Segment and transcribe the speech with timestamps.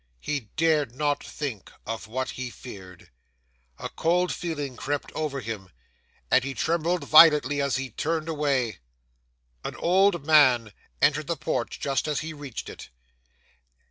[0.19, 3.11] He dared not think of what he feared.
[3.77, 5.69] A cold feeling crept over him,
[6.31, 8.79] and he trembled violently as he turned away.
[9.63, 12.89] 'An old man entered the porch just as he reached it.